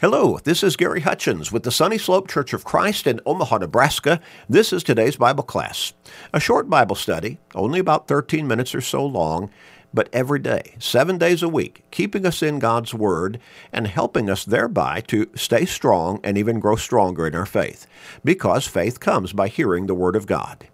Hello, 0.00 0.38
this 0.44 0.62
is 0.62 0.76
Gary 0.76 1.00
Hutchins 1.00 1.50
with 1.50 1.64
the 1.64 1.72
Sunny 1.72 1.98
Slope 1.98 2.28
Church 2.28 2.52
of 2.52 2.64
Christ 2.64 3.08
in 3.08 3.20
Omaha, 3.26 3.58
Nebraska. 3.58 4.20
This 4.48 4.72
is 4.72 4.84
today's 4.84 5.16
Bible 5.16 5.42
class. 5.42 5.92
A 6.32 6.38
short 6.38 6.70
Bible 6.70 6.94
study, 6.94 7.40
only 7.52 7.80
about 7.80 8.06
13 8.06 8.46
minutes 8.46 8.76
or 8.76 8.80
so 8.80 9.04
long, 9.04 9.50
but 9.92 10.08
every 10.12 10.38
day, 10.38 10.76
seven 10.78 11.18
days 11.18 11.42
a 11.42 11.48
week, 11.48 11.82
keeping 11.90 12.24
us 12.24 12.44
in 12.44 12.60
God's 12.60 12.94
Word 12.94 13.40
and 13.72 13.88
helping 13.88 14.30
us 14.30 14.44
thereby 14.44 15.00
to 15.08 15.28
stay 15.34 15.64
strong 15.64 16.20
and 16.22 16.38
even 16.38 16.60
grow 16.60 16.76
stronger 16.76 17.26
in 17.26 17.34
our 17.34 17.44
faith. 17.44 17.88
Because 18.22 18.68
faith 18.68 19.00
comes 19.00 19.32
by 19.32 19.48
hearing 19.48 19.88
the 19.88 19.96
Word 19.96 20.14
of 20.14 20.26
God. 20.26 20.68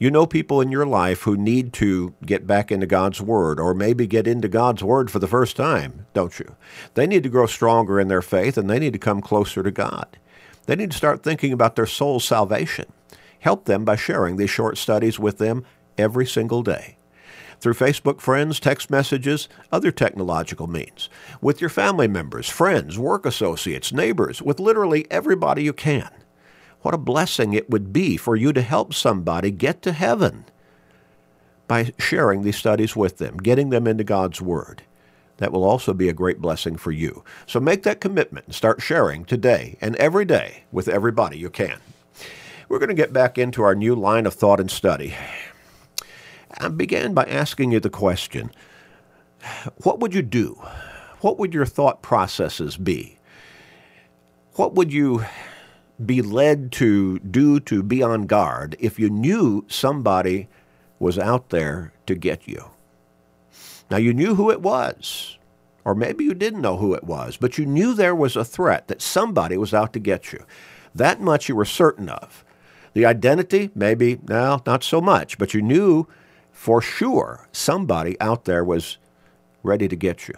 You 0.00 0.10
know 0.10 0.24
people 0.24 0.62
in 0.62 0.72
your 0.72 0.86
life 0.86 1.24
who 1.24 1.36
need 1.36 1.74
to 1.74 2.14
get 2.24 2.46
back 2.46 2.72
into 2.72 2.86
God's 2.86 3.20
Word 3.20 3.60
or 3.60 3.74
maybe 3.74 4.06
get 4.06 4.26
into 4.26 4.48
God's 4.48 4.82
Word 4.82 5.10
for 5.10 5.18
the 5.18 5.26
first 5.26 5.56
time, 5.56 6.06
don't 6.14 6.38
you? 6.38 6.56
They 6.94 7.06
need 7.06 7.22
to 7.24 7.28
grow 7.28 7.44
stronger 7.44 8.00
in 8.00 8.08
their 8.08 8.22
faith 8.22 8.56
and 8.56 8.70
they 8.70 8.78
need 8.78 8.94
to 8.94 8.98
come 8.98 9.20
closer 9.20 9.62
to 9.62 9.70
God. 9.70 10.16
They 10.64 10.74
need 10.74 10.92
to 10.92 10.96
start 10.96 11.22
thinking 11.22 11.52
about 11.52 11.76
their 11.76 11.84
soul's 11.84 12.24
salvation. 12.24 12.90
Help 13.40 13.66
them 13.66 13.84
by 13.84 13.96
sharing 13.96 14.38
these 14.38 14.48
short 14.48 14.78
studies 14.78 15.18
with 15.18 15.36
them 15.36 15.66
every 15.98 16.24
single 16.24 16.62
day. 16.62 16.96
Through 17.60 17.74
Facebook 17.74 18.22
friends, 18.22 18.58
text 18.58 18.88
messages, 18.88 19.50
other 19.70 19.92
technological 19.92 20.66
means. 20.66 21.10
With 21.42 21.60
your 21.60 21.68
family 21.68 22.08
members, 22.08 22.48
friends, 22.48 22.98
work 22.98 23.26
associates, 23.26 23.92
neighbors, 23.92 24.40
with 24.40 24.60
literally 24.60 25.06
everybody 25.10 25.62
you 25.62 25.74
can. 25.74 26.10
What 26.82 26.94
a 26.94 26.98
blessing 26.98 27.52
it 27.52 27.68
would 27.68 27.92
be 27.92 28.16
for 28.16 28.36
you 28.36 28.52
to 28.52 28.62
help 28.62 28.94
somebody 28.94 29.50
get 29.50 29.82
to 29.82 29.92
heaven 29.92 30.46
by 31.68 31.92
sharing 31.98 32.42
these 32.42 32.56
studies 32.56 32.96
with 32.96 33.18
them, 33.18 33.36
getting 33.36 33.70
them 33.70 33.86
into 33.86 34.02
God's 34.02 34.40
Word. 34.40 34.82
That 35.36 35.52
will 35.52 35.64
also 35.64 35.94
be 35.94 36.08
a 36.08 36.14
great 36.14 36.40
blessing 36.40 36.76
for 36.76 36.90
you. 36.90 37.24
So 37.46 37.60
make 37.60 37.82
that 37.84 38.00
commitment 38.00 38.46
and 38.46 38.54
start 38.54 38.82
sharing 38.82 39.24
today 39.24 39.76
and 39.80 39.96
every 39.96 40.24
day 40.24 40.64
with 40.72 40.88
everybody 40.88 41.38
you 41.38 41.48
can. 41.48 41.78
We're 42.68 42.78
going 42.78 42.88
to 42.88 42.94
get 42.94 43.12
back 43.12 43.38
into 43.38 43.62
our 43.62 43.74
new 43.74 43.94
line 43.94 44.26
of 44.26 44.34
thought 44.34 44.60
and 44.60 44.70
study. 44.70 45.14
I 46.58 46.68
began 46.68 47.14
by 47.14 47.24
asking 47.24 47.72
you 47.72 47.80
the 47.80 47.90
question 47.90 48.50
what 49.78 50.00
would 50.00 50.14
you 50.14 50.22
do? 50.22 50.60
What 51.20 51.38
would 51.38 51.54
your 51.54 51.66
thought 51.66 52.02
processes 52.02 52.76
be? 52.76 53.18
What 54.54 54.74
would 54.74 54.92
you 54.92 55.24
be 56.04 56.22
led 56.22 56.72
to 56.72 57.18
do 57.18 57.60
to 57.60 57.82
be 57.82 58.02
on 58.02 58.26
guard 58.26 58.76
if 58.78 58.98
you 58.98 59.10
knew 59.10 59.64
somebody 59.68 60.48
was 60.98 61.18
out 61.18 61.50
there 61.50 61.92
to 62.06 62.14
get 62.14 62.46
you. 62.46 62.70
Now, 63.90 63.96
you 63.96 64.14
knew 64.14 64.34
who 64.36 64.50
it 64.50 64.60
was, 64.60 65.38
or 65.84 65.94
maybe 65.94 66.24
you 66.24 66.34
didn't 66.34 66.60
know 66.60 66.76
who 66.76 66.94
it 66.94 67.04
was, 67.04 67.36
but 67.36 67.58
you 67.58 67.66
knew 67.66 67.94
there 67.94 68.14
was 68.14 68.36
a 68.36 68.44
threat 68.44 68.88
that 68.88 69.02
somebody 69.02 69.56
was 69.56 69.74
out 69.74 69.92
to 69.94 69.98
get 69.98 70.32
you. 70.32 70.44
That 70.94 71.20
much 71.20 71.48
you 71.48 71.56
were 71.56 71.64
certain 71.64 72.08
of. 72.08 72.44
The 72.92 73.06
identity, 73.06 73.70
maybe, 73.74 74.20
no, 74.28 74.62
not 74.66 74.84
so 74.84 75.00
much, 75.00 75.38
but 75.38 75.54
you 75.54 75.62
knew 75.62 76.06
for 76.52 76.82
sure 76.82 77.48
somebody 77.52 78.20
out 78.20 78.44
there 78.44 78.64
was 78.64 78.98
ready 79.62 79.88
to 79.88 79.96
get 79.96 80.28
you. 80.28 80.34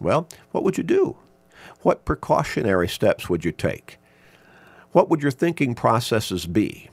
Well, 0.00 0.28
what 0.50 0.64
would 0.64 0.76
you 0.76 0.84
do? 0.84 1.16
What 1.82 2.04
precautionary 2.04 2.88
steps 2.88 3.28
would 3.28 3.44
you 3.44 3.52
take? 3.52 3.98
What 4.92 5.08
would 5.08 5.22
your 5.22 5.30
thinking 5.30 5.74
processes 5.74 6.46
be? 6.46 6.90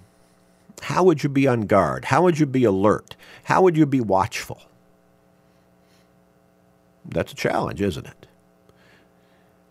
How 0.82 1.04
would 1.04 1.24
you 1.24 1.30
be 1.30 1.48
on 1.48 1.62
guard? 1.62 2.06
How 2.06 2.24
would 2.24 2.40
you 2.40 2.46
be 2.46 2.64
alert? 2.64 3.16
How 3.44 3.62
would 3.62 3.78
you 3.78 3.86
be 3.86 4.00
watchful? 4.00 4.62
That's 7.06 7.34
a 7.34 7.36
challenge, 7.36 7.82
isn't 7.82 8.08
it? 8.08 8.28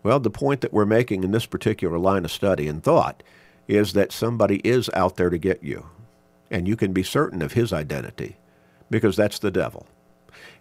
Well, 0.03 0.19
the 0.19 0.29
point 0.29 0.61
that 0.61 0.73
we're 0.73 0.85
making 0.85 1.23
in 1.23 1.31
this 1.31 1.45
particular 1.45 1.97
line 1.97 2.25
of 2.25 2.31
study 2.31 2.67
and 2.67 2.83
thought 2.83 3.23
is 3.67 3.93
that 3.93 4.11
somebody 4.11 4.57
is 4.63 4.89
out 4.93 5.17
there 5.17 5.29
to 5.29 5.37
get 5.37 5.63
you, 5.63 5.87
and 6.49 6.67
you 6.67 6.75
can 6.75 6.93
be 6.93 7.03
certain 7.03 7.41
of 7.41 7.53
his 7.53 7.73
identity 7.73 8.37
because 8.89 9.15
that's 9.15 9.39
the 9.39 9.51
devil. 9.51 9.87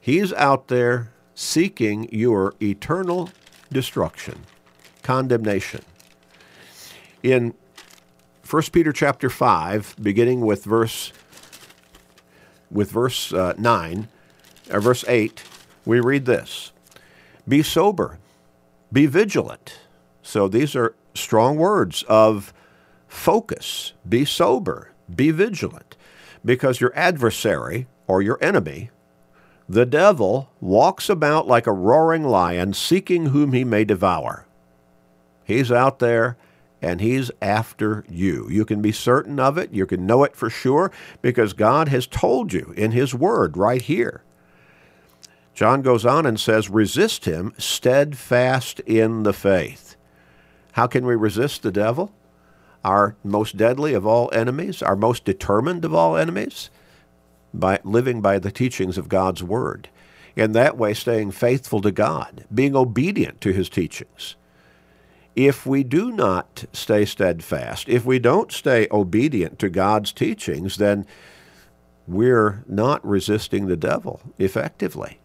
He's 0.01 0.33
out 0.35 0.69
there 0.69 1.13
seeking 1.35 2.09
your 2.13 2.55
eternal 2.61 3.31
destruction, 3.71 4.45
condemnation 5.03 5.83
in 7.23 7.55
1 8.49 8.63
Peter 8.73 8.93
chapter 8.93 9.29
5, 9.29 9.97
beginning 10.01 10.41
with 10.41 10.65
verse 10.65 11.13
with 12.71 12.91
verse 12.91 13.33
uh, 13.33 13.55
9, 13.57 14.09
or 14.71 14.81
verse 14.81 15.05
8, 15.09 15.43
we 15.85 16.01
read 16.01 16.27
this 16.27 16.73
Be 17.47 17.63
sober, 17.63 18.19
be 18.93 19.07
vigilant. 19.07 19.79
So 20.23 20.49
these 20.49 20.77
are 20.77 20.95
strong 21.15 21.57
words 21.57 22.05
of 22.05 22.53
focus. 23.07 23.95
Be 24.07 24.25
sober, 24.25 24.93
be 25.15 25.31
vigilant, 25.31 25.97
because 26.45 26.81
your 26.81 26.95
adversary 26.95 27.87
or 28.07 28.21
your 28.21 28.39
enemy, 28.43 28.91
the 29.69 29.87
devil, 29.87 30.51
walks 30.61 31.09
about 31.09 31.47
like 31.47 31.67
a 31.67 31.73
roaring 31.73 32.25
lion, 32.25 32.73
seeking 32.73 33.27
whom 33.27 33.53
he 33.53 33.65
may 33.65 33.85
devour. 33.85 34.47
He's 35.45 35.73
out 35.73 35.99
there 35.99 36.37
and 36.81 37.01
he's 37.01 37.31
after 37.43 38.05
you. 38.09 38.49
You 38.51 38.65
can 38.65 38.81
be 38.81 38.93
certain 38.93 39.41
of 39.41 39.59
it. 39.59 39.73
You 39.73 39.87
can 39.87 40.07
know 40.07 40.25
it 40.25 40.37
for 40.37 40.49
sure 40.49 40.93
because 41.23 41.53
God 41.53 41.89
has 41.89 42.07
told 42.07 42.53
you 42.53 42.73
in 42.77 42.93
his 42.93 43.15
word 43.15 43.57
right 43.57 43.83
here. 43.83 44.23
John 45.55 45.83
goes 45.83 46.07
on 46.07 46.25
and 46.25 46.39
says, 46.39 46.71
resist 46.71 47.25
him 47.25 47.53
steadfast 47.59 48.79
in 48.81 49.25
the 49.25 49.33
faith. 49.33 49.97
How 50.73 50.87
can 50.87 51.05
we 51.05 51.17
resist 51.17 51.63
the 51.63 51.73
devil? 51.73 52.13
Our 52.85 53.17
most 53.25 53.57
deadly 53.57 53.93
of 53.93 54.07
all 54.07 54.31
enemies, 54.33 54.83
our 54.83 54.95
most 54.95 55.25
determined 55.25 55.85
of 55.85 55.93
all 55.93 56.17
enemies? 56.17 56.71
By 57.53 57.81
living 57.83 58.21
by 58.21 58.39
the 58.39 58.53
teachings 58.53 58.97
of 58.97 59.09
God's 59.09 59.43
word. 59.43 59.89
In 60.37 60.53
that 60.53 60.77
way, 60.79 60.95
staying 60.95 61.33
faithful 61.33 61.81
to 61.81 61.91
God, 61.91 62.45
being 62.55 62.77
obedient 62.77 63.41
to 63.41 63.53
his 63.53 63.69
teachings 63.69 64.37
if 65.39 65.65
we 65.65 65.85
do 65.85 66.11
not 66.11 66.65
stay 66.73 67.05
steadfast, 67.05 67.89
if 67.89 68.05
we 68.05 68.19
don't 68.19 68.51
stay 68.51 68.89
obedient 68.91 69.57
to 69.61 69.69
God's 69.69 70.13
teachings, 70.13 70.79
then 70.79 71.07
we're 72.09 72.65
not 72.67 73.07
resisting 73.07 73.67
the 73.69 73.77
devil 73.77 74.21
effectively. 74.39 75.21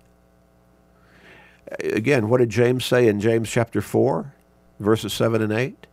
Again, 1.80 2.30
what 2.30 2.38
did 2.38 2.52
James 2.52 2.86
say 2.86 3.08
in 3.08 3.20
James 3.20 3.50
chapter 3.50 3.82
4, 3.82 4.32
verses 4.80 5.14
7 5.14 5.42
and 5.42 5.52
8? 5.52 5.88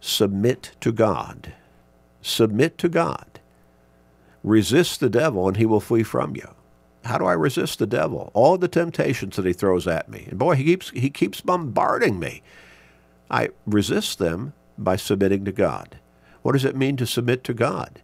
Submit 0.00 0.72
to 0.80 0.90
God. 0.90 1.52
Submit 2.22 2.78
to 2.78 2.88
God. 2.88 3.40
Resist 4.42 5.00
the 5.00 5.10
devil 5.10 5.46
and 5.46 5.58
he 5.58 5.66
will 5.66 5.80
flee 5.80 6.02
from 6.02 6.34
you. 6.34 6.48
How 7.04 7.18
do 7.18 7.26
I 7.26 7.34
resist 7.34 7.78
the 7.78 7.86
devil? 7.86 8.30
All 8.32 8.56
the 8.56 8.68
temptations 8.68 9.36
that 9.36 9.44
he 9.44 9.52
throws 9.52 9.86
at 9.86 10.08
me. 10.08 10.28
And 10.30 10.38
boy, 10.38 10.54
he 10.54 10.64
keeps 10.64 10.88
he 10.90 11.10
keeps 11.10 11.42
bombarding 11.42 12.18
me 12.18 12.42
I 13.30 13.50
resist 13.66 14.18
them 14.18 14.54
by 14.76 14.96
submitting 14.96 15.44
to 15.44 15.52
God. 15.52 15.98
What 16.42 16.52
does 16.52 16.64
it 16.64 16.76
mean 16.76 16.96
to 16.96 17.06
submit 17.06 17.44
to 17.44 17.54
God? 17.54 18.00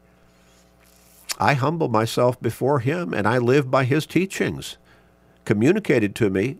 I 1.38 1.54
humble 1.54 1.88
myself 1.88 2.40
before 2.40 2.80
Him 2.80 3.12
and 3.12 3.26
I 3.26 3.38
live 3.38 3.70
by 3.70 3.84
His 3.84 4.06
teachings, 4.06 4.76
communicated 5.44 6.14
to 6.16 6.30
me 6.30 6.58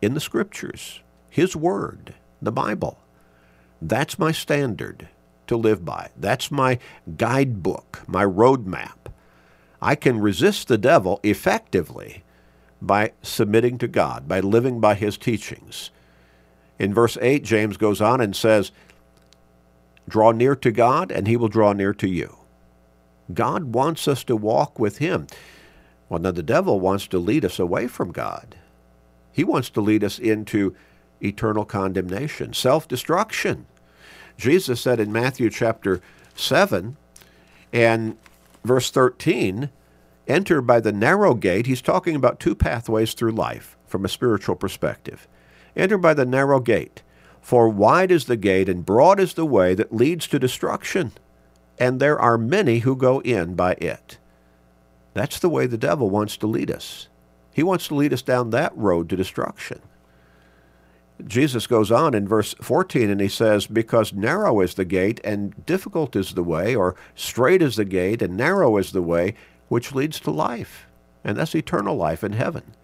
in 0.00 0.14
the 0.14 0.20
Scriptures, 0.20 1.00
His 1.30 1.56
Word, 1.56 2.14
the 2.40 2.52
Bible. 2.52 2.98
That's 3.80 4.18
my 4.18 4.30
standard 4.30 5.08
to 5.46 5.56
live 5.56 5.84
by. 5.84 6.10
That's 6.16 6.50
my 6.50 6.78
guidebook, 7.16 8.02
my 8.06 8.24
roadmap. 8.24 9.10
I 9.80 9.96
can 9.96 10.20
resist 10.20 10.68
the 10.68 10.78
devil 10.78 11.18
effectively 11.24 12.22
by 12.80 13.12
submitting 13.22 13.78
to 13.78 13.88
God, 13.88 14.28
by 14.28 14.40
living 14.40 14.80
by 14.80 14.94
His 14.94 15.16
teachings. 15.16 15.90
In 16.82 16.92
verse 16.92 17.16
8, 17.22 17.44
James 17.44 17.76
goes 17.76 18.00
on 18.00 18.20
and 18.20 18.34
says, 18.34 18.72
Draw 20.08 20.32
near 20.32 20.56
to 20.56 20.72
God, 20.72 21.12
and 21.12 21.28
he 21.28 21.36
will 21.36 21.46
draw 21.46 21.72
near 21.72 21.94
to 21.94 22.08
you. 22.08 22.38
God 23.32 23.72
wants 23.72 24.08
us 24.08 24.24
to 24.24 24.34
walk 24.34 24.80
with 24.80 24.98
him. 24.98 25.28
Well, 26.08 26.18
now 26.18 26.32
the 26.32 26.42
devil 26.42 26.80
wants 26.80 27.06
to 27.06 27.20
lead 27.20 27.44
us 27.44 27.60
away 27.60 27.86
from 27.86 28.10
God. 28.10 28.56
He 29.30 29.44
wants 29.44 29.70
to 29.70 29.80
lead 29.80 30.02
us 30.02 30.18
into 30.18 30.74
eternal 31.20 31.64
condemnation, 31.64 32.52
self-destruction. 32.52 33.66
Jesus 34.36 34.80
said 34.80 34.98
in 34.98 35.12
Matthew 35.12 35.50
chapter 35.50 36.00
7 36.34 36.96
and 37.72 38.16
verse 38.64 38.90
13, 38.90 39.70
enter 40.26 40.60
by 40.60 40.80
the 40.80 40.92
narrow 40.92 41.34
gate. 41.34 41.66
He's 41.66 41.80
talking 41.80 42.16
about 42.16 42.40
two 42.40 42.56
pathways 42.56 43.14
through 43.14 43.32
life 43.32 43.76
from 43.86 44.04
a 44.04 44.08
spiritual 44.08 44.56
perspective. 44.56 45.28
Enter 45.76 45.98
by 45.98 46.14
the 46.14 46.26
narrow 46.26 46.60
gate. 46.60 47.02
For 47.40 47.68
wide 47.68 48.10
is 48.10 48.26
the 48.26 48.36
gate 48.36 48.68
and 48.68 48.86
broad 48.86 49.18
is 49.18 49.34
the 49.34 49.46
way 49.46 49.74
that 49.74 49.94
leads 49.94 50.28
to 50.28 50.38
destruction, 50.38 51.12
and 51.78 51.98
there 51.98 52.18
are 52.18 52.38
many 52.38 52.80
who 52.80 52.94
go 52.94 53.20
in 53.20 53.54
by 53.54 53.72
it. 53.72 54.18
That's 55.14 55.38
the 55.38 55.48
way 55.48 55.66
the 55.66 55.76
devil 55.76 56.08
wants 56.08 56.36
to 56.38 56.46
lead 56.46 56.70
us. 56.70 57.08
He 57.52 57.62
wants 57.62 57.88
to 57.88 57.94
lead 57.94 58.12
us 58.12 58.22
down 58.22 58.50
that 58.50 58.76
road 58.76 59.08
to 59.10 59.16
destruction. 59.16 59.80
Jesus 61.26 61.66
goes 61.66 61.92
on 61.92 62.14
in 62.14 62.26
verse 62.26 62.54
14 62.62 63.10
and 63.10 63.20
he 63.20 63.28
says, 63.28 63.66
Because 63.66 64.12
narrow 64.12 64.60
is 64.60 64.74
the 64.74 64.84
gate 64.84 65.20
and 65.22 65.66
difficult 65.66 66.16
is 66.16 66.34
the 66.34 66.42
way, 66.42 66.74
or 66.74 66.96
straight 67.14 67.62
is 67.62 67.76
the 67.76 67.84
gate 67.84 68.22
and 68.22 68.36
narrow 68.36 68.76
is 68.76 68.92
the 68.92 69.02
way 69.02 69.34
which 69.68 69.94
leads 69.94 70.18
to 70.20 70.30
life, 70.30 70.86
and 71.24 71.36
that's 71.36 71.54
eternal 71.54 71.96
life 71.96 72.24
in 72.24 72.32
heaven. 72.32 72.74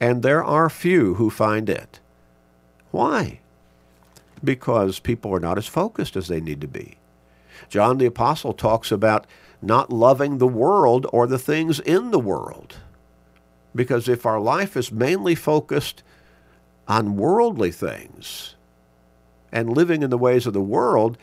And 0.00 0.22
there 0.22 0.44
are 0.44 0.70
few 0.70 1.14
who 1.14 1.30
find 1.30 1.68
it. 1.68 2.00
Why? 2.98 3.38
Because 4.42 4.98
people 4.98 5.32
are 5.32 5.38
not 5.38 5.56
as 5.56 5.68
focused 5.68 6.16
as 6.16 6.26
they 6.26 6.40
need 6.40 6.60
to 6.62 6.66
be. 6.66 6.96
John 7.68 7.98
the 7.98 8.06
Apostle 8.06 8.52
talks 8.52 8.90
about 8.90 9.24
not 9.62 9.92
loving 9.92 10.38
the 10.38 10.48
world 10.48 11.06
or 11.12 11.28
the 11.28 11.38
things 11.38 11.78
in 11.78 12.10
the 12.10 12.18
world. 12.18 12.78
Because 13.72 14.08
if 14.08 14.26
our 14.26 14.40
life 14.40 14.76
is 14.76 14.90
mainly 14.90 15.36
focused 15.36 16.02
on 16.88 17.14
worldly 17.14 17.70
things 17.70 18.56
and 19.52 19.76
living 19.76 20.02
in 20.02 20.10
the 20.10 20.18
ways 20.18 20.44
of 20.44 20.52
the 20.52 20.60
world, 20.60 21.16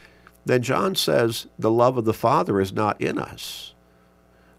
then 0.45 0.61
John 0.61 0.95
says 0.95 1.47
the 1.59 1.71
love 1.71 1.97
of 1.97 2.05
the 2.05 2.13
Father 2.13 2.61
is 2.61 2.71
not 2.71 3.01
in 3.01 3.19
us. 3.19 3.73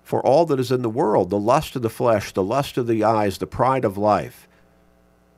For 0.02 0.20
all 0.20 0.44
that 0.44 0.60
is 0.60 0.70
in 0.70 0.82
the 0.82 0.90
world, 0.90 1.30
the 1.30 1.38
lust 1.38 1.76
of 1.76 1.80
the 1.80 1.88
flesh, 1.88 2.32
the 2.32 2.44
lust 2.44 2.76
of 2.76 2.86
the 2.86 3.04
eyes, 3.04 3.38
the 3.38 3.46
pride 3.46 3.86
of 3.86 3.96
life, 3.96 4.45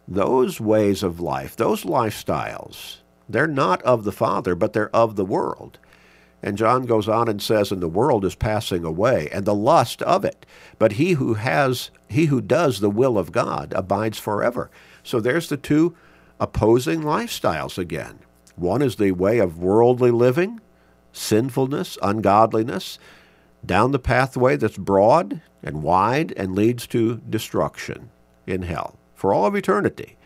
those 0.09 0.59
ways 0.59 1.03
of 1.03 1.21
life, 1.21 1.55
those 1.55 1.85
lifestyles, 1.85 2.99
they're 3.29 3.47
not 3.47 3.83
of 3.83 4.05
the 4.05 4.13
Father, 4.13 4.55
but 4.55 4.73
they're 4.73 4.95
of 4.97 5.17
the 5.17 5.25
world. 5.25 5.79
And 6.43 6.57
John 6.57 6.87
goes 6.87 7.09
on 7.09 7.29
and 7.29 7.43
says, 7.43 7.71
And 7.71 7.83
the 7.83 7.89
world 7.89 8.25
is 8.25 8.35
passing 8.35 8.85
away, 8.85 9.29
and 9.33 9.45
the 9.45 9.55
lust 9.55 10.01
of 10.03 10.25
it. 10.25 10.47
But 10.79 10.93
he 10.93 11.13
who 11.13 11.35
has 11.35 11.91
he 12.09 12.27
who 12.27 12.41
does 12.41 12.81
the 12.81 12.91
will 12.91 13.19
of 13.19 13.33
God 13.33 13.75
abides 13.77 14.19
forever. 14.19 14.71
So 15.03 15.21
there's 15.21 15.49
the 15.49 15.57
two 15.57 15.95
opposing 16.41 17.03
lifestyles 17.03 17.77
again. 17.77 18.21
One 18.57 18.83
is 18.83 18.97
the 18.97 19.13
way 19.13 19.39
of 19.39 19.59
worldly 19.59 20.11
living, 20.11 20.61
sinfulness, 21.13 21.99
ungodliness, 22.03 22.99
down 23.67 23.91
the 23.91 23.99
pathway 23.99 24.57
that's 24.57 24.79
broad 24.79 25.43
and 25.63 25.83
wide 25.83 26.33
and 26.37 26.55
leads 26.55 26.87
to 26.89 27.21
destruction 27.29 28.11
in 28.47 28.63
hell 28.63 28.98
for 29.19 29.35
all 29.35 29.47
of 29.47 29.57
eternity. 29.57 30.17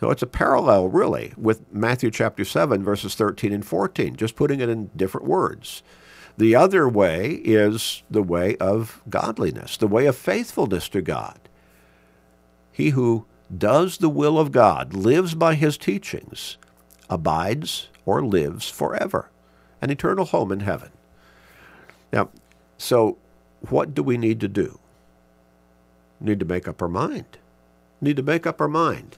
So 0.00 0.10
it's 0.10 0.22
a 0.22 0.26
parallel, 0.26 0.88
really, 0.88 1.32
with 1.36 1.72
Matthew 1.72 2.10
chapter 2.10 2.44
7, 2.44 2.82
verses 2.82 3.14
13 3.14 3.52
and 3.52 3.64
14, 3.64 4.16
just 4.16 4.34
putting 4.34 4.60
it 4.60 4.68
in 4.68 4.90
different 4.96 5.28
words. 5.28 5.84
The 6.36 6.56
other 6.56 6.88
way 6.88 7.40
is 7.44 8.02
the 8.10 8.22
way 8.22 8.56
of 8.56 9.00
godliness, 9.08 9.76
the 9.76 9.86
way 9.86 10.06
of 10.06 10.16
faithfulness 10.16 10.88
to 10.88 11.00
God. 11.00 11.38
He 12.72 12.90
who 12.90 13.26
does 13.56 13.98
the 13.98 14.08
will 14.08 14.40
of 14.40 14.50
God, 14.50 14.92
lives 14.92 15.34
by 15.34 15.54
his 15.54 15.78
teachings, 15.78 16.58
abides 17.08 17.88
or 18.04 18.24
lives 18.24 18.68
forever, 18.68 19.30
an 19.80 19.90
eternal 19.90 20.24
home 20.24 20.50
in 20.50 20.60
heaven. 20.60 20.90
Now, 22.12 22.30
so 22.76 23.18
what 23.68 23.94
do 23.94 24.02
we 24.02 24.18
need 24.18 24.40
to 24.40 24.48
do? 24.48 24.80
We 26.20 26.30
need 26.30 26.40
to 26.40 26.44
make 26.44 26.66
up 26.66 26.82
our 26.82 26.88
mind. 26.88 27.38
Need 28.04 28.16
to 28.16 28.22
make 28.22 28.46
up 28.46 28.60
our 28.60 28.68
mind 28.68 29.16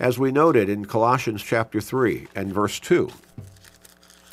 as 0.00 0.18
we 0.18 0.32
noted 0.32 0.70
in 0.70 0.86
Colossians 0.86 1.42
chapter 1.42 1.78
3 1.78 2.28
and 2.34 2.54
verse 2.54 2.80
2, 2.80 3.10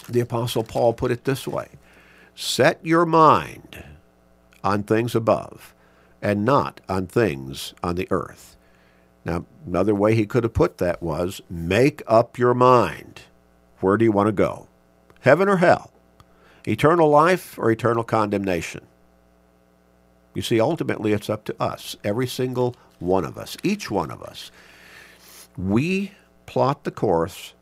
the 0.08 0.22
Apostle 0.22 0.64
Paul 0.64 0.94
put 0.94 1.12
it 1.12 1.26
this 1.26 1.46
way 1.46 1.68
Set 2.34 2.80
your 2.86 3.06
mind 3.06 3.84
on 4.64 4.84
things 4.84 5.14
above 5.14 5.76
and 6.22 6.46
not 6.46 6.80
on 6.88 7.06
things 7.06 7.74
on 7.84 7.96
the 7.96 8.08
earth. 8.12 8.56
Now, 9.26 9.46
another 9.68 9.94
way 9.94 10.16
he 10.16 10.26
could 10.26 10.46
have 10.46 10.54
put 10.54 10.78
that 10.78 11.04
was 11.04 11.42
make 11.50 12.02
up 12.08 12.38
your 12.38 12.54
mind. 12.54 13.24
Where 13.82 13.98
do 13.98 14.06
you 14.06 14.14
want 14.14 14.28
to 14.28 14.32
go? 14.32 14.70
Heaven 15.20 15.50
or 15.50 15.58
hell? 15.58 15.92
Eternal 16.66 17.10
life 17.10 17.60
or 17.60 17.70
eternal 17.70 18.06
condemnation? 18.06 18.88
You 20.34 20.42
see, 20.42 20.60
ultimately, 20.60 21.14
it's 21.14 21.30
up 21.30 21.44
to 21.46 21.56
us, 21.62 21.96
every 22.04 22.28
single 22.28 22.76
one 23.00 23.26
of 23.26 23.38
us, 23.38 23.58
each 23.64 23.92
one 23.92 24.12
of 24.12 24.22
us. 24.22 24.52
We 25.58 26.12
plot 26.46 26.84
the 26.84 26.92
course, 26.92 27.54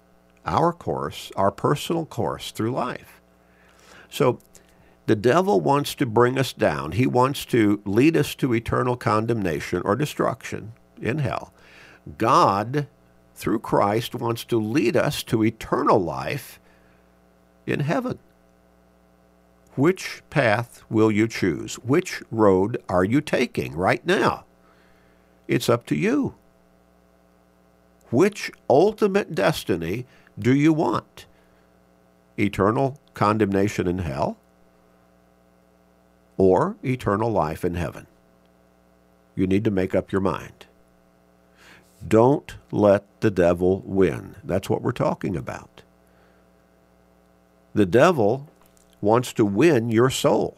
our 0.45 0.71
course, 0.71 1.31
our 1.36 1.51
personal 1.51 2.06
course 2.06 2.51
through 2.51 2.71
life. 2.71 3.21
So 4.10 4.39
the 5.07 5.16
devil 5.16 5.60
wants 5.60 5.95
to 5.95 6.06
bring 6.06 6.38
us 6.38 6.54
down. 6.54 6.92
He 6.92 7.07
wants 7.07 7.45
to 7.45 7.81
lead 7.86 8.16
us 8.16 8.36
to 8.36 8.54
eternal 8.54 8.95
condemnation 8.95 9.81
or 9.83 9.95
destruction 9.95 10.74
in 11.01 11.19
hell. 11.19 11.51
God, 12.18 12.88
through 13.33 13.60
Christ, 13.60 14.13
wants 14.13 14.44
to 14.45 14.60
lead 14.60 14.95
us 14.95 15.24
to 15.24 15.44
eternal 15.44 16.00
life 16.00 16.60
in 17.66 17.81
heaven. 17.81 18.19
Which 19.75 20.24
path 20.30 20.83
will 20.89 21.12
you 21.12 21.27
choose? 21.27 21.75
Which 21.75 22.21
road 22.31 22.81
are 22.89 23.04
you 23.04 23.21
taking 23.21 23.75
right 23.75 24.06
now? 24.06 24.45
It's 25.48 25.69
up 25.69 25.86
to 25.88 25.95
you. 25.95 26.36
Which 28.12 28.51
ultimate 28.69 29.36
destiny 29.36 30.06
do 30.38 30.54
you 30.54 30.74
want? 30.74 31.25
Eternal 32.38 33.00
condemnation 33.13 33.88
in 33.88 34.00
hell 34.00 34.38
or 36.38 36.75
eternal 36.83 37.31
life 37.31 37.63
in 37.63 37.75
heaven? 37.75 38.07
You 39.36 39.48
need 39.48 39.63
to 39.63 39.71
make 39.71 39.94
up 39.94 40.12
your 40.12 40.21
mind. 40.21 40.66
Don't 42.06 42.56
let 42.71 43.04
the 43.21 43.31
devil 43.31 43.81
win. 43.86 44.36
That's 44.44 44.69
what 44.69 44.81
we're 44.81 44.92
talking 44.92 45.36
about. 45.36 45.81
The 47.74 47.86
devil 47.86 48.48
wants 49.01 49.33
to 49.33 49.45
win 49.45 49.89
your 49.89 50.09
soul. 50.09 50.57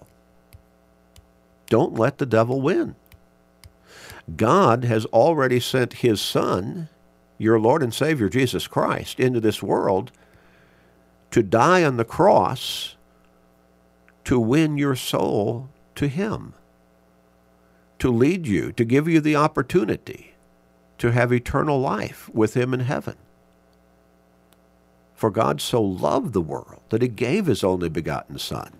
Don't 1.70 1.94
let 1.94 2.18
the 2.18 2.26
devil 2.26 2.62
win. 2.62 2.96
God 4.36 4.84
has 4.84 5.06
already 5.08 5.60
sent 5.60 5.94
his 5.94 6.22
son 6.22 6.90
your 7.38 7.60
Lord 7.60 7.82
and 7.82 7.94
Savior 7.94 8.30
Jesus 8.30 8.68
Christ 8.68 9.20
into 9.20 9.40
this 9.40 9.64
world 9.64 10.12
to 11.32 11.42
die 11.42 11.84
on 11.84 11.98
the 11.98 12.06
cross 12.06 12.96
to 14.26 14.40
win 14.40 14.78
your 14.78 14.96
soul 14.96 15.70
to 15.96 16.08
Him, 16.08 16.54
to 18.00 18.12
lead 18.12 18.48
you, 18.48 18.72
to 18.74 18.86
give 18.86 19.08
you 19.08 19.20
the 19.20 19.36
opportunity 19.36 20.34
to 20.98 21.12
have 21.12 21.34
eternal 21.34 21.80
life 21.80 22.30
with 22.30 22.56
Him 22.56 22.74
in 22.74 22.82
heaven. 22.82 23.16
For 25.22 25.30
God 25.30 25.62
so 25.62 25.84
loved 25.84 26.34
the 26.34 26.42
world 26.42 26.82
that 26.90 27.04
He 27.04 27.08
gave 27.08 27.46
His 27.46 27.64
only 27.64 27.90
begotten 27.90 28.40
Son, 28.40 28.74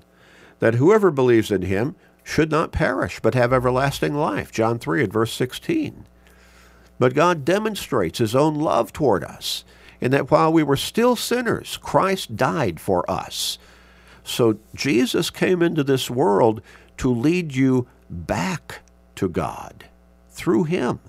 that 0.58 0.74
whoever 0.74 1.12
believes 1.12 1.52
in 1.52 1.62
Him 1.62 1.96
should 2.24 2.50
not 2.50 2.72
perish, 2.72 3.20
but 3.20 3.36
have 3.36 3.54
everlasting 3.54 4.16
life. 4.16 4.52
John 4.52 4.80
3 4.80 5.04
and 5.04 5.14
verse 5.14 5.32
16. 5.34 6.08
But 6.98 7.14
God 7.14 7.46
demonstrates 7.46 8.18
his 8.18 8.36
own 8.36 8.56
love 8.56 8.92
toward 8.92 9.24
us 9.24 9.64
in 10.00 10.10
that 10.10 10.32
while 10.32 10.52
we 10.52 10.64
were 10.64 10.76
still 10.76 11.16
sinners, 11.16 11.78
Christ 11.78 12.36
died 12.36 12.80
for 12.80 13.08
us. 13.08 13.60
So 14.24 14.58
Jesus 14.74 15.30
came 15.30 15.62
into 15.62 15.84
this 15.84 16.10
world 16.10 16.64
to 16.98 17.14
lead 17.14 17.54
you 17.54 17.86
back 18.10 18.80
to 19.14 19.30
God 19.30 19.86
through 20.32 20.64
him 20.64 21.02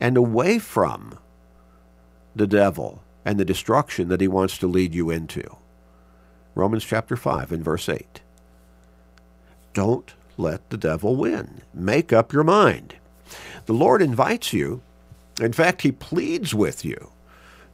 and 0.00 0.16
away 0.16 0.58
from 0.58 1.20
the 2.34 2.48
devil 2.48 3.04
and 3.26 3.38
the 3.38 3.44
destruction 3.44 4.08
that 4.08 4.22
he 4.22 4.28
wants 4.28 4.56
to 4.56 4.66
lead 4.66 4.94
you 4.94 5.10
into. 5.10 5.44
Romans 6.54 6.84
chapter 6.84 7.14
5 7.14 7.52
and 7.52 7.62
verse 7.62 7.90
8. 7.90 8.22
Don't 9.74 10.14
let 10.38 10.70
the 10.70 10.78
devil 10.78 11.14
win. 11.14 11.60
Make 11.74 12.10
up 12.10 12.32
your 12.32 12.44
mind. 12.44 12.94
The 13.66 13.74
Lord 13.74 14.00
invites 14.00 14.54
you 14.54 14.80
in 15.40 15.52
fact, 15.52 15.82
he 15.82 15.92
pleads 15.92 16.54
with 16.54 16.84
you 16.84 17.10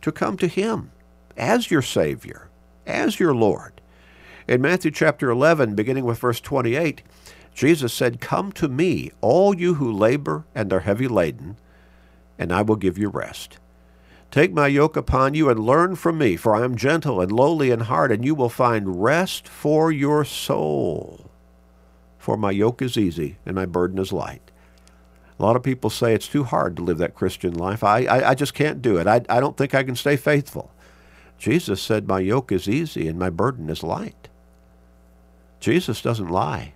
to 0.01 0.11
come 0.11 0.37
to 0.39 0.49
him 0.49 0.91
as 1.37 1.71
your 1.71 1.83
Savior, 1.83 2.49
as 2.87 3.21
your 3.21 3.35
Lord. 3.35 3.81
In 4.49 4.61
Matthew 4.61 4.91
chapter 4.91 5.31
11, 5.31 5.75
beginning 5.77 6.05
with 6.05 6.19
verse 6.19 6.41
28, 6.41 7.03
Jesus 7.55 7.93
said, 7.93 8.21
Come 8.21 8.51
to 8.53 8.67
me, 8.67 9.13
all 9.21 9.57
you 9.57 9.75
who 9.75 9.93
labor 9.93 10.45
and 10.55 10.73
are 10.73 10.81
heavy 10.81 11.07
laden, 11.07 11.57
and 12.39 12.53
I 12.53 12.63
will 12.63 12.77
give 12.77 12.99
you 12.99 13.09
rest. 13.09 13.59
Take 14.33 14.53
my 14.55 14.67
yoke 14.67 14.97
upon 14.97 15.35
you 15.35 15.51
and 15.51 15.61
learn 15.61 15.95
from 15.95 16.17
me, 16.17 16.37
for 16.37 16.57
I 16.57 16.65
am 16.65 16.75
gentle 16.75 17.21
and 17.21 17.31
lowly 17.31 17.71
in 17.71 17.81
heart, 17.81 18.11
and 18.11 18.25
you 18.25 18.35
will 18.35 18.49
find 18.49 19.03
rest 19.03 19.47
for 19.47 19.93
your 19.93 20.25
soul. 20.25 21.31
For 22.19 22.39
my 22.39 22.51
yoke 22.51 22.81
is 22.81 22.97
easy 22.97 23.37
and 23.45 23.55
my 23.55 23.67
burden 23.67 23.99
is 23.99 24.11
light. 24.11 24.51
A 25.39 25.43
lot 25.43 25.55
of 25.55 25.63
people 25.63 25.91
say 25.91 26.15
it's 26.15 26.29
too 26.29 26.45
hard 26.45 26.77
to 26.77 26.83
live 26.83 26.97
that 26.99 27.15
Christian 27.15 27.53
life. 27.53 27.85
I, 27.85 28.05
I, 28.05 28.31
I 28.31 28.35
just 28.35 28.55
can't 28.55 28.81
do 28.81 28.97
it. 28.97 29.07
I, 29.07 29.21
I 29.29 29.39
don't 29.39 29.57
think 29.57 29.75
I 29.75 29.83
can 29.83 29.97
stay 29.97 30.17
faithful. 30.17 30.73
Jesus 31.37 31.83
said, 31.83 32.09
My 32.09 32.21
yoke 32.21 32.53
is 32.53 32.69
easy 32.69 33.09
and 33.09 33.19
my 33.19 33.29
burden 33.29 33.69
is 33.69 33.83
light. 33.83 34.29
Jesus 35.61 36.01
doesn't 36.01 36.29
lie. 36.29 36.73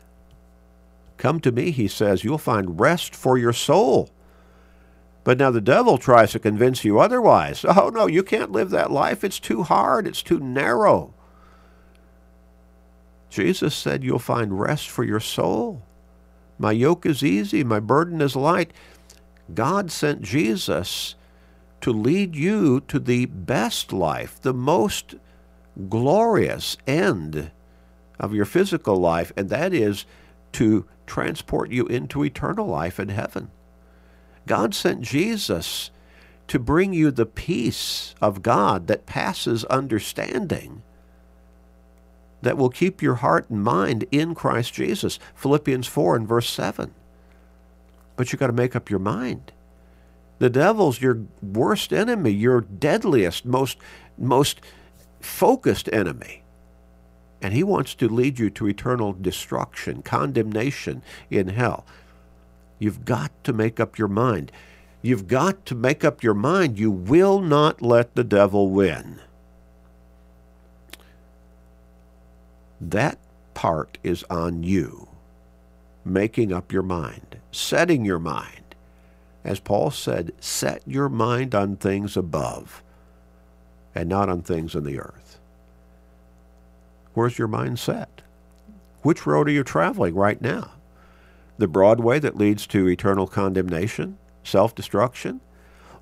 Come 1.16 1.40
to 1.40 1.52
me, 1.52 1.70
he 1.70 1.88
says, 1.88 2.22
you'll 2.22 2.38
find 2.38 2.78
rest 2.78 3.14
for 3.14 3.38
your 3.38 3.52
soul. 3.52 4.10
But 5.26 5.38
now 5.38 5.50
the 5.50 5.60
devil 5.60 5.98
tries 5.98 6.30
to 6.30 6.38
convince 6.38 6.84
you 6.84 7.00
otherwise. 7.00 7.64
Oh, 7.64 7.88
no, 7.88 8.06
you 8.06 8.22
can't 8.22 8.52
live 8.52 8.70
that 8.70 8.92
life. 8.92 9.24
It's 9.24 9.40
too 9.40 9.64
hard, 9.64 10.06
it's 10.06 10.22
too 10.22 10.38
narrow. 10.38 11.14
Jesus 13.28 13.74
said, 13.74 14.04
You'll 14.04 14.20
find 14.20 14.60
rest 14.60 14.88
for 14.88 15.02
your 15.02 15.18
soul. 15.18 15.82
My 16.60 16.70
yoke 16.70 17.04
is 17.04 17.24
easy, 17.24 17.64
my 17.64 17.80
burden 17.80 18.20
is 18.20 18.36
light. 18.36 18.72
God 19.52 19.90
sent 19.90 20.22
Jesus 20.22 21.16
to 21.80 21.90
lead 21.90 22.36
you 22.36 22.78
to 22.82 23.00
the 23.00 23.26
best 23.26 23.92
life, 23.92 24.40
the 24.40 24.54
most 24.54 25.16
glorious 25.88 26.76
end 26.86 27.50
of 28.20 28.32
your 28.32 28.44
physical 28.44 28.94
life, 28.94 29.32
and 29.36 29.50
that 29.50 29.74
is 29.74 30.06
to 30.52 30.86
transport 31.04 31.72
you 31.72 31.84
into 31.86 32.24
eternal 32.24 32.68
life 32.68 33.00
in 33.00 33.08
heaven. 33.08 33.50
God 34.46 34.74
sent 34.74 35.02
Jesus 35.02 35.90
to 36.48 36.58
bring 36.58 36.92
you 36.92 37.10
the 37.10 37.26
peace 37.26 38.14
of 38.20 38.42
God 38.42 38.86
that 38.86 39.06
passes 39.06 39.64
understanding, 39.64 40.82
that 42.42 42.56
will 42.56 42.70
keep 42.70 43.02
your 43.02 43.16
heart 43.16 43.50
and 43.50 43.62
mind 43.62 44.04
in 44.12 44.34
Christ 44.34 44.72
Jesus. 44.72 45.18
Philippians 45.34 45.86
4 45.86 46.16
and 46.16 46.28
verse 46.28 46.48
7. 46.48 46.94
But 48.14 48.32
you've 48.32 48.40
got 48.40 48.46
to 48.46 48.52
make 48.52 48.76
up 48.76 48.88
your 48.88 49.00
mind. 49.00 49.52
The 50.38 50.50
devil's 50.50 51.00
your 51.00 51.22
worst 51.42 51.92
enemy, 51.92 52.30
your 52.30 52.60
deadliest, 52.60 53.44
most, 53.44 53.78
most 54.16 54.60
focused 55.20 55.88
enemy. 55.92 56.42
And 57.42 57.52
he 57.52 57.62
wants 57.62 57.94
to 57.96 58.08
lead 58.08 58.38
you 58.38 58.50
to 58.50 58.68
eternal 58.68 59.12
destruction, 59.12 60.02
condemnation 60.02 61.02
in 61.30 61.48
hell. 61.48 61.86
You've 62.78 63.04
got 63.04 63.32
to 63.44 63.52
make 63.52 63.80
up 63.80 63.98
your 63.98 64.08
mind. 64.08 64.52
You've 65.02 65.28
got 65.28 65.64
to 65.66 65.74
make 65.74 66.04
up 66.04 66.22
your 66.22 66.34
mind. 66.34 66.78
You 66.78 66.90
will 66.90 67.40
not 67.40 67.80
let 67.80 68.14
the 68.14 68.24
devil 68.24 68.70
win. 68.70 69.20
That 72.80 73.18
part 73.54 73.98
is 74.02 74.24
on 74.28 74.62
you. 74.62 75.08
Making 76.04 76.52
up 76.52 76.72
your 76.72 76.82
mind, 76.82 77.38
setting 77.50 78.04
your 78.04 78.18
mind. 78.18 78.74
As 79.42 79.60
Paul 79.60 79.90
said, 79.90 80.32
set 80.40 80.82
your 80.86 81.08
mind 81.08 81.54
on 81.54 81.76
things 81.76 82.16
above 82.16 82.82
and 83.94 84.08
not 84.08 84.28
on 84.28 84.42
things 84.42 84.74
in 84.74 84.84
the 84.84 85.00
earth. 85.00 85.38
Where's 87.14 87.38
your 87.38 87.48
mind 87.48 87.78
set? 87.78 88.22
Which 89.02 89.26
road 89.26 89.48
are 89.48 89.52
you 89.52 89.64
traveling 89.64 90.14
right 90.14 90.40
now? 90.40 90.72
The 91.58 91.68
broad 91.68 92.00
way 92.00 92.18
that 92.18 92.36
leads 92.36 92.66
to 92.68 92.88
eternal 92.88 93.26
condemnation, 93.26 94.18
self 94.44 94.74
destruction, 94.74 95.40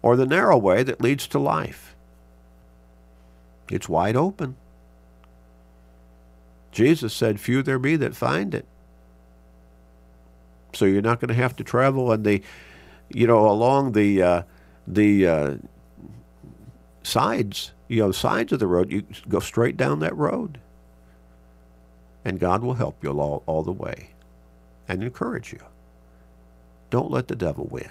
or 0.02 0.16
the 0.16 0.26
narrow 0.26 0.58
way 0.58 0.82
that 0.82 1.00
leads 1.00 1.26
to 1.28 1.38
life. 1.38 1.94
It's 3.70 3.88
wide 3.88 4.16
open. 4.16 4.56
Jesus 6.72 7.14
said, 7.14 7.40
Few 7.40 7.62
there 7.62 7.78
be 7.78 7.96
that 7.96 8.16
find 8.16 8.54
it. 8.54 8.66
So 10.74 10.84
you're 10.84 11.02
not 11.02 11.20
going 11.20 11.28
to 11.28 11.34
have 11.34 11.54
to 11.56 11.64
travel 11.64 12.10
on 12.10 12.24
the, 12.24 12.42
you 13.08 13.26
know, 13.26 13.48
along 13.48 13.92
the 13.92 14.22
uh, 14.22 14.42
the 14.86 15.26
uh, 15.26 15.54
sides, 17.04 17.72
you 17.86 18.00
know, 18.00 18.10
sides 18.10 18.52
of 18.52 18.58
the 18.58 18.66
road. 18.66 18.90
You 18.90 19.04
go 19.28 19.38
straight 19.38 19.76
down 19.76 20.00
that 20.00 20.16
road, 20.16 20.58
and 22.24 22.40
God 22.40 22.64
will 22.64 22.74
help 22.74 23.04
you 23.04 23.10
all, 23.20 23.44
all 23.46 23.62
the 23.62 23.72
way 23.72 24.13
and 24.88 25.02
encourage 25.02 25.52
you. 25.52 25.60
Don't 26.90 27.10
let 27.10 27.28
the 27.28 27.36
devil 27.36 27.66
win. 27.70 27.90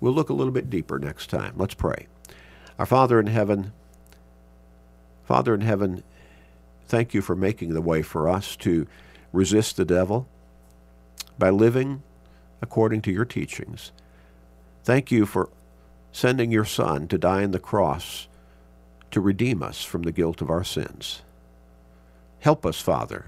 We'll 0.00 0.12
look 0.12 0.30
a 0.30 0.34
little 0.34 0.52
bit 0.52 0.70
deeper 0.70 0.98
next 0.98 1.28
time. 1.28 1.54
Let's 1.56 1.74
pray. 1.74 2.06
Our 2.78 2.86
Father 2.86 3.18
in 3.18 3.26
heaven, 3.26 3.72
Father 5.24 5.52
in 5.54 5.60
heaven, 5.62 6.04
thank 6.86 7.12
you 7.12 7.20
for 7.20 7.34
making 7.34 7.74
the 7.74 7.82
way 7.82 8.02
for 8.02 8.28
us 8.28 8.56
to 8.56 8.86
resist 9.32 9.76
the 9.76 9.84
devil 9.84 10.28
by 11.38 11.50
living 11.50 12.02
according 12.62 13.02
to 13.02 13.12
your 13.12 13.24
teachings. 13.24 13.92
Thank 14.84 15.10
you 15.10 15.26
for 15.26 15.50
sending 16.12 16.50
your 16.50 16.64
Son 16.64 17.08
to 17.08 17.18
die 17.18 17.42
on 17.42 17.50
the 17.50 17.58
cross 17.58 18.28
to 19.10 19.20
redeem 19.20 19.62
us 19.62 19.84
from 19.84 20.02
the 20.02 20.12
guilt 20.12 20.40
of 20.40 20.50
our 20.50 20.64
sins. 20.64 21.22
Help 22.40 22.64
us, 22.64 22.80
Father, 22.80 23.26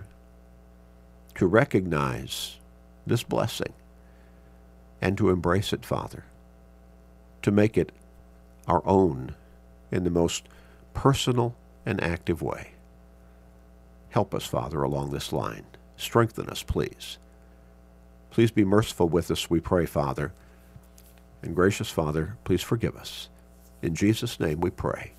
to 1.34 1.46
recognize 1.46 2.59
this 3.06 3.22
blessing 3.22 3.72
and 5.00 5.16
to 5.18 5.30
embrace 5.30 5.72
it, 5.72 5.84
Father, 5.84 6.24
to 7.42 7.50
make 7.50 7.78
it 7.78 7.92
our 8.66 8.82
own 8.86 9.34
in 9.90 10.04
the 10.04 10.10
most 10.10 10.48
personal 10.94 11.54
and 11.86 12.02
active 12.02 12.42
way. 12.42 12.72
Help 14.10 14.34
us, 14.34 14.44
Father, 14.44 14.82
along 14.82 15.10
this 15.10 15.32
line. 15.32 15.64
Strengthen 15.96 16.48
us, 16.48 16.62
please. 16.62 17.18
Please 18.30 18.50
be 18.50 18.64
merciful 18.64 19.08
with 19.08 19.30
us, 19.30 19.50
we 19.50 19.60
pray, 19.60 19.86
Father. 19.86 20.32
And 21.42 21.54
gracious 21.54 21.90
Father, 21.90 22.36
please 22.44 22.62
forgive 22.62 22.96
us. 22.96 23.28
In 23.82 23.94
Jesus' 23.94 24.38
name 24.38 24.60
we 24.60 24.70
pray. 24.70 25.12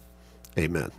Amen. 0.57 0.91